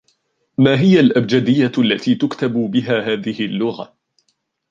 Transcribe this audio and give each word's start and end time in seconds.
ما 0.57 0.79
هي 0.79 0.99
الأبجديّة 0.99 1.71
التي 1.77 2.15
تُكتب 2.15 2.51
بها 2.53 2.99
هذه 3.13 3.45
اللّغة؟ 3.45 3.93